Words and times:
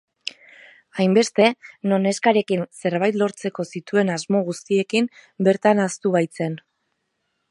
Hainbeste, 1.01 1.49
non 1.91 2.03
neskarekin 2.07 2.63
zerbait 2.85 3.19
lortzeko 3.23 3.67
zituen 3.79 4.11
asmo 4.15 4.43
guztiekin 4.49 5.13
bertan 5.49 5.83
ahaztu 5.85 6.17
baitzen. 6.19 6.57